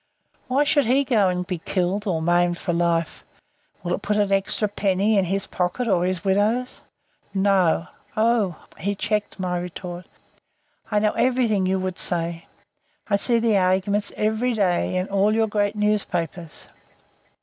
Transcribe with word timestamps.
Why 0.47 0.63
should 0.63 0.87
he 0.87 1.03
go 1.03 1.29
and 1.29 1.45
be 1.45 1.59
killed 1.59 2.07
or 2.07 2.23
maimed 2.23 2.57
for 2.57 2.73
life? 2.73 3.23
Will 3.83 3.93
it 3.93 4.01
put 4.01 4.17
an 4.17 4.31
extra 4.31 4.67
penny 4.67 5.15
in 5.15 5.25
his 5.25 5.45
pocket 5.45 5.87
or 5.87 6.05
his 6.05 6.25
widow's? 6.25 6.81
No. 7.35 7.85
Oh!" 8.17 8.65
he 8.79 8.95
checked 8.95 9.37
my 9.39 9.59
retort 9.59 10.07
"I 10.89 10.97
know 10.97 11.11
everything 11.11 11.67
you 11.67 11.77
would 11.77 11.99
say. 11.99 12.47
I 13.09 13.15
see 13.17 13.37
the 13.37 13.57
arguments 13.59 14.11
every 14.17 14.53
day 14.55 14.95
in 14.95 15.07
all 15.09 15.35
your 15.35 15.45
great 15.45 15.75
newspapers. 15.75 16.67